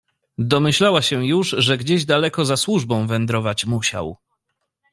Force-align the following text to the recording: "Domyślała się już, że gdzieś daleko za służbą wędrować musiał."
"Domyślała 0.37 1.01
się 1.01 1.25
już, 1.25 1.49
że 1.49 1.77
gdzieś 1.77 2.05
daleko 2.05 2.45
za 2.45 2.57
służbą 2.57 3.07
wędrować 3.07 3.65
musiał." 3.65 4.17